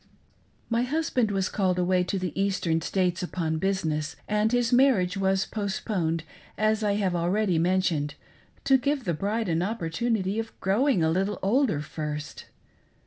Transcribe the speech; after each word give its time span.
My 0.67 0.81
husband 0.81 1.29
was 1.29 1.47
called 1.47 1.77
away 1.77 2.03
to 2.05 2.17
the 2.17 2.33
Eastern 2.33 2.81
States 2.81 3.21
upon 3.21 3.59
business, 3.59 4.15
and 4.27 4.51
his 4.51 4.73
marriage 4.73 5.15
was 5.15 5.45
'postponed, 5.45 6.23
as 6.57 6.83
I 6.83 6.93
have 6.93 7.15
already 7.15 7.59
mentioned, 7.59 8.15
to 8.63 8.79
give 8.79 9.03
the 9.03 9.13
bride 9.13 9.47
an 9.47 9.61
opportunity 9.61 10.39
of 10.39 10.59
growing 10.59 11.03
a 11.03 11.11
little 11.11 11.37
older 11.43 11.81
first. 11.81 12.45